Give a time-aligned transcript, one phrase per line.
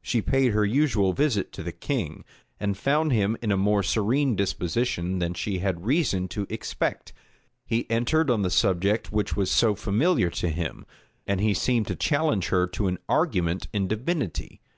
[0.00, 2.24] She paid her usual visit to the king,
[2.58, 7.12] and found him in a more serene disposition than she had reason to expect.
[7.66, 10.86] He entered on the subject which was so familiar to him;
[11.26, 14.62] and he seemed to challenge her to an argument in divinity.